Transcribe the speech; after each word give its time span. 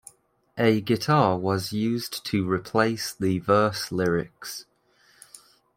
A 0.57 0.81
guitar 0.81 1.37
was 1.37 1.73
used 1.73 2.25
to 2.25 2.49
replace 2.51 3.13
the 3.13 3.37
verse 3.37 3.91
lyrics. 3.91 4.65